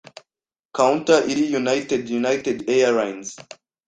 [0.73, 3.35] Counter irihe United United Airlines?